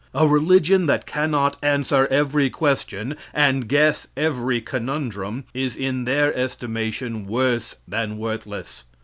A 0.15 0.25
religion 0.27 0.87
that 0.87 1.05
can 1.05 1.29
not 1.29 1.57
answer 1.61 2.07
every 2.07 2.49
question, 2.49 3.15
and 3.35 3.67
guess 3.67 4.07
every 4.17 4.59
conundrum, 4.59 5.43
is 5.53 5.77
in 5.77 6.05
their 6.05 6.35
estimation, 6.35 7.27
worse 7.27 7.75
than 7.87 8.17
worthless. 8.17 8.85